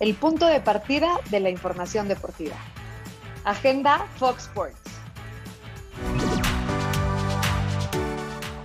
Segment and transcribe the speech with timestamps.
[0.00, 2.56] el punto de partida de la información deportiva.
[3.44, 4.98] Agenda Fox Sports.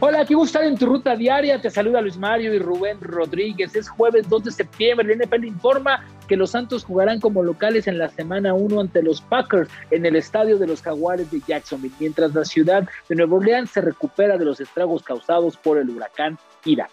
[0.06, 1.62] Hola, aquí gusto en tu ruta diaria.
[1.62, 3.74] Te saluda Luis Mario y Rubén Rodríguez.
[3.74, 5.14] Es jueves 2 de septiembre.
[5.14, 9.22] El NFL informa que los Santos jugarán como locales en la semana 1 ante los
[9.22, 13.72] Packers en el estadio de los Jaguares de Jacksonville, mientras la ciudad de Nueva Orleans
[13.72, 16.90] se recupera de los estragos causados por el huracán Ira.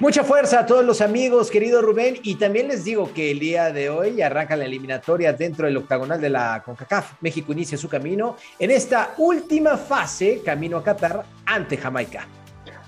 [0.00, 2.20] Mucha fuerza a todos los amigos, querido Rubén.
[2.22, 6.20] Y también les digo que el día de hoy arranca la eliminatoria dentro del octagonal
[6.20, 7.14] de la CONCACAF.
[7.20, 12.28] México inicia su camino en esta última fase, camino a Qatar ante Jamaica.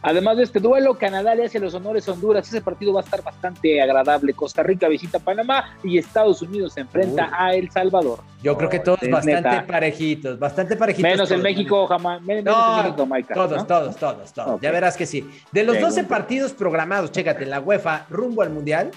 [0.03, 2.49] Además de este duelo, Canadá le hace los honores a Honduras.
[2.49, 4.33] Ese partido va a estar bastante agradable.
[4.33, 8.21] Costa Rica visita Panamá y Estados Unidos se enfrenta a El Salvador.
[8.43, 11.11] Yo creo que todos bastante parejitos, bastante parejitos.
[11.11, 12.23] Menos el México, jamás.
[12.23, 13.35] Menos el México, Jamaica.
[13.35, 14.61] Todos, todos, todos, todos.
[14.61, 15.29] Ya verás que sí.
[15.53, 18.91] De los 12 partidos programados, chécate, en la UEFA rumbo al Mundial,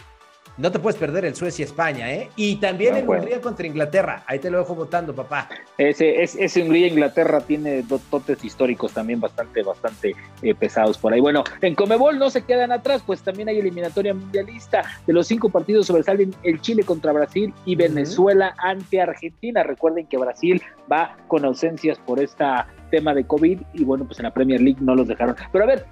[0.58, 2.30] no te puedes perder el Suecia-España, ¿eh?
[2.36, 4.24] Y también el Hungría contra Inglaterra.
[4.28, 5.50] Ahí te lo dejo votando, papá.
[5.78, 11.20] Ese, ese Hungría-Inglaterra tiene dos totes históricos también bastante, bastante eh, pesados por ahí.
[11.20, 14.84] Bueno, en Comebol no se quedan atrás, pues también hay eliminatoria mundialista.
[15.08, 19.64] De los cinco partidos sobresalen el Chile contra Brasil y Venezuela ante Argentina.
[19.64, 22.46] Recuerden que Brasil va con ausencias por este
[22.92, 25.36] tema de COVID y bueno, pues en la Premier League no los dejaron.
[25.52, 25.86] Pero a ver,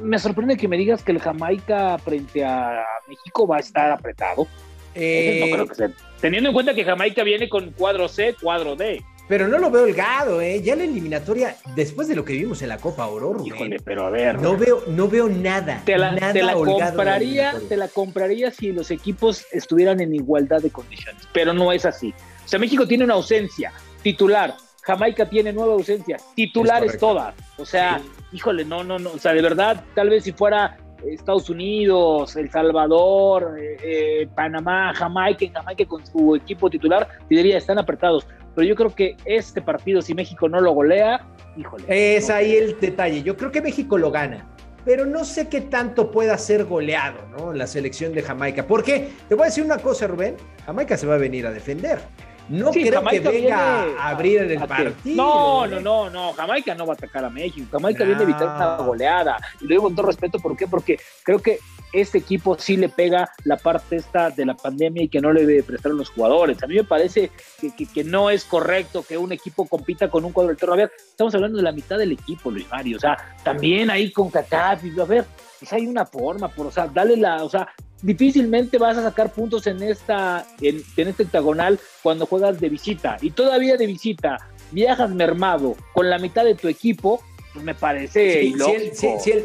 [0.00, 4.46] me sorprende que me digas que el Jamaica frente a México va a estar apretado.
[4.94, 5.90] Eh, no creo que sea.
[6.20, 9.02] Teniendo en cuenta que Jamaica viene con cuadro C, cuadro D.
[9.26, 10.60] Pero no lo veo holgado, ¿eh?
[10.62, 14.10] Ya la eliminatoria, después de lo que vimos en la Copa Oro, Híjole, pero a
[14.10, 14.40] ver.
[14.40, 15.80] No veo, no veo nada.
[15.84, 20.60] Te la, nada te la compraría, te la compraría si los equipos estuvieran en igualdad
[20.60, 21.22] de condiciones.
[21.32, 22.12] Pero no es así.
[22.44, 24.54] O sea, México tiene una ausencia titular.
[24.82, 27.34] Jamaica tiene nueva ausencia, titulares todas.
[27.56, 28.02] O sea,
[28.32, 32.50] híjole, no, no, no, o sea, de verdad, tal vez si fuera Estados Unidos, El
[32.50, 38.26] Salvador, eh, eh, Panamá, Jamaica, Jamaica con su equipo titular, diría, están apretados.
[38.54, 41.84] Pero yo creo que este partido, si México no lo golea, híjole.
[41.88, 43.22] Es ahí el detalle.
[43.22, 44.46] Yo creo que México lo gana.
[44.84, 47.52] Pero no sé qué tanto pueda ser goleado, ¿no?
[47.52, 48.66] La selección de Jamaica.
[48.66, 50.36] Porque te voy a decir una cosa, Rubén.
[50.66, 52.00] Jamaica se va a venir a defender.
[52.48, 54.92] No creo que venga a abrir el partido.
[55.04, 56.32] No, no, no, no.
[56.32, 57.66] Jamaica no va a atacar a México.
[57.72, 59.36] Jamaica viene a evitar una goleada.
[59.60, 60.66] Y lo digo con todo respeto, ¿por qué?
[60.66, 61.58] Porque creo que
[61.92, 65.46] este equipo sí le pega la parte esta de la pandemia y que no le
[65.46, 66.62] debe prestar a los jugadores.
[66.62, 67.30] A mí me parece
[67.94, 71.34] que, no es correcto que un equipo compita con un cuadro del A ver, estamos
[71.34, 72.96] hablando de la mitad del equipo, Luis Mario.
[72.96, 75.24] O sea, también ahí con Kaká, a ver,
[75.58, 77.68] pues hay una forma, por, o sea, dale la, o sea,
[78.04, 83.30] difícilmente vas a sacar puntos en esta en, este octagonal cuando juegas de visita y
[83.30, 87.22] todavía de visita viajas mermado con la mitad de tu equipo
[87.54, 88.52] pues me parece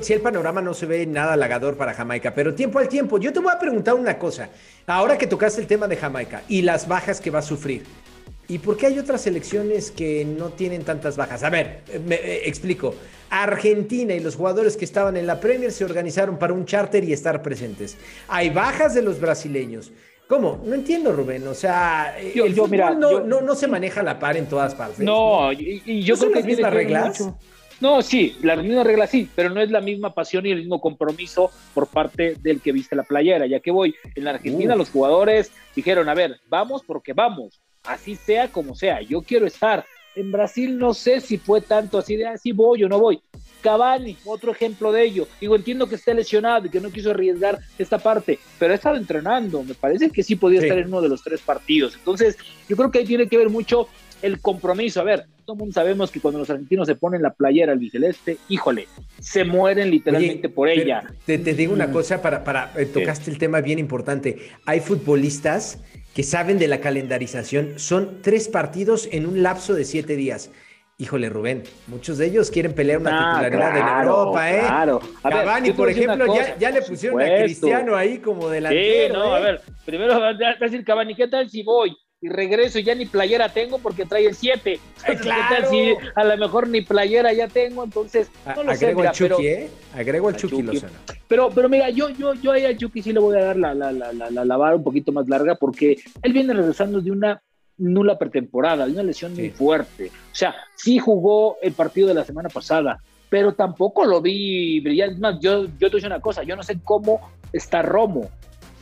[0.02, 3.20] si, el, panorama no se ve nada halagador para Jamaica, pero tiempo al tiempo.
[3.20, 4.50] Yo te voy a preguntar una cosa.
[4.88, 7.84] Ahora que tocaste el tema de Jamaica y las bajas que va a sufrir,
[8.50, 11.44] ¿y por qué hay otras selecciones que no tienen tantas bajas?
[11.44, 12.96] A ver, me eh, explico.
[13.30, 17.14] Argentina y los jugadores que estaban en la Premier se organizaron para un charter y
[17.14, 17.98] estar presentes.
[18.28, 19.92] Hay bajas de los brasileños.
[20.28, 20.62] ¿Cómo?
[20.66, 21.48] No entiendo, Rubén.
[21.48, 25.00] O sea, el fútbol no, no, se maneja a la par en todas partes.
[25.00, 27.34] No, y, yo creo que tiene las reglas.
[27.82, 30.82] No, sí, las mismas reglas sí, pero no es la misma pasión y el mismo
[30.82, 33.48] compromiso por parte del que viste la playera.
[33.48, 38.16] Ya que voy, en la Argentina los jugadores dijeron, a ver, vamos porque vamos, así
[38.16, 39.86] sea como sea, yo quiero estar.
[40.16, 43.22] En Brasil no sé si fue tanto así de, así ah, voy o no voy.
[43.62, 45.28] Cavani, otro ejemplo de ello.
[45.40, 48.96] Digo, entiendo que esté lesionado y que no quiso arriesgar esta parte, pero ha estado
[48.96, 49.64] entrenando.
[49.64, 51.96] Me parece que sí podía estar en uno de los tres partidos.
[51.96, 53.88] Entonces, yo creo que ahí tiene que ver mucho
[54.22, 55.02] el compromiso.
[55.02, 58.38] A ver, todo el mundo sabemos que cuando los argentinos se ponen la playera albiceleste,
[58.50, 58.88] híjole,
[59.20, 61.04] se mueren literalmente por ella.
[61.26, 61.92] Te, digo una mm.
[61.92, 64.38] cosa, para, para eh, tocaste el tema bien importante.
[64.66, 65.80] Hay futbolistas
[66.20, 67.80] que saben de la calendarización.
[67.80, 70.52] Son tres partidos en un lapso de siete días.
[70.98, 74.60] Híjole, Rubén, muchos de ellos quieren pelear una ah, titularidad en Europa, ¿eh?
[74.60, 75.00] Claro.
[75.24, 76.26] A Cavani, por ejemplo,
[76.60, 79.14] ya, le pusieron a Cristiano ahí como delantero.
[79.14, 79.44] Sí, no, a ¿eh?
[79.44, 81.96] ver, primero va a decir Cavani, ¿qué tal si voy?
[82.22, 84.80] Y regreso y ya ni playera tengo porque trae el 7.
[85.22, 85.70] Claro.
[85.70, 89.48] Si a lo mejor ni playera ya tengo, entonces no lo Agrego sé, el Chucky,
[89.48, 89.70] ¿eh?
[89.96, 90.82] Agrego el Chucky,
[91.28, 93.74] Pero, pero mira, yo, yo, yo ahí al Chucky sí le voy a dar la,
[93.74, 97.42] la, la, la, la un poquito más larga porque él viene regresando de una
[97.78, 100.08] nula pretemporada, de una lesión muy fuerte.
[100.08, 105.14] O sea, sí jugó el partido de la semana pasada, pero tampoco lo vi brillante.
[105.14, 107.22] Es más, yo, yo te digo una cosa, yo no sé cómo
[107.54, 108.30] está Romo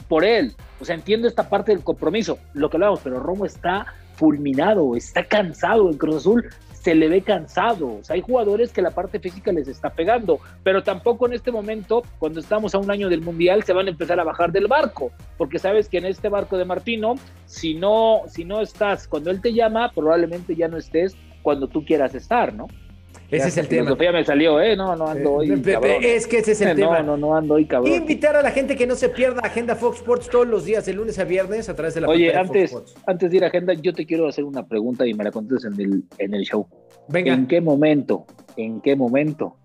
[0.08, 0.54] por él.
[0.80, 5.24] O sea, entiendo esta parte del compromiso, lo que hablamos, pero Romo está fulminado, está
[5.24, 5.90] cansado.
[5.90, 7.98] El Cruz Azul se le ve cansado.
[8.00, 11.52] O sea, hay jugadores que la parte física les está pegando, pero tampoco en este
[11.52, 14.68] momento, cuando estamos a un año del Mundial, se van a empezar a bajar del
[14.68, 17.16] barco, porque sabes que en este barco de Martino,
[17.46, 21.84] si no, si no estás cuando él te llama, probablemente ya no estés cuando tú
[21.84, 22.68] quieras estar, ¿no?
[23.30, 23.96] Ese es el tema.
[23.96, 24.76] Me salió, ¿eh?
[24.76, 25.62] No, no ando hoy.
[25.62, 25.98] Cabrón.
[26.02, 27.02] Es que ese es el tema.
[27.02, 27.94] No, no, ando hoy, cabrón.
[27.94, 30.94] Invitar a la gente que no se pierda Agenda Fox Sports todos los días, de
[30.94, 32.76] lunes a viernes, a través de la Oye, antes,
[33.06, 35.74] antes de ir a Agenda, yo te quiero hacer una pregunta y me la contestes
[35.74, 36.68] en el, en el show.
[37.10, 37.34] Venga.
[37.34, 38.26] ¿En qué momento,
[38.56, 39.58] en qué momento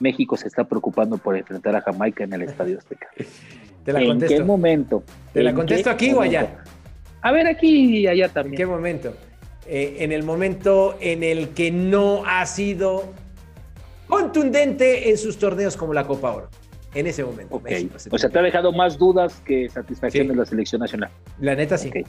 [0.00, 3.08] México se está preocupando por enfrentar a Jamaica en el Estadio Azteca?
[3.84, 4.36] Te la ¿En contesto.
[4.36, 5.02] qué momento?
[5.32, 6.64] ¿Te la contesto aquí o allá?
[7.22, 8.54] A ver, aquí y allá también.
[8.54, 9.14] ¿En qué momento?
[9.68, 13.12] Eh, en el momento en el que no ha sido
[14.06, 16.48] contundente en sus torneos como la Copa Oro.
[16.94, 17.56] En ese momento.
[17.56, 17.84] Okay.
[17.84, 20.30] México, o sea, te ha dejado más dudas que satisfacción sí.
[20.30, 21.10] de la selección nacional.
[21.40, 21.88] La neta sí.
[21.88, 22.04] Okay.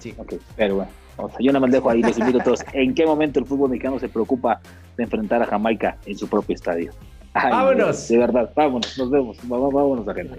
[0.00, 0.14] sí.
[0.16, 0.90] Ok, pero bueno.
[1.18, 2.64] O sea, yo nada más dejo ahí, les invito a todos.
[2.72, 4.60] ¿En qué momento el fútbol mexicano se preocupa
[4.96, 6.90] de enfrentar a Jamaica en su propio estadio?
[7.34, 8.08] Ay, vámonos.
[8.08, 9.36] De verdad, vámonos, nos vemos.
[9.44, 10.38] Vámonos gente.